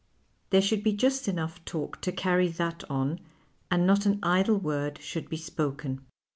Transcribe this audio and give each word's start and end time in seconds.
There 0.49 0.61
shoidd 0.61 0.81
be 0.81 0.93
just 0.93 1.27
enougli 1.27 1.63
talk 1.63 2.01
to 2.01 2.11
carry 2.11 2.47
that 2.47 2.83
on 2.89 3.19
and 3.69 3.85
not 3.85 4.07
an 4.07 4.17
idle 4.23 4.57
word 4.57 4.97
should 4.99 5.29
be 5.29 5.37
spoken. 5.37 6.03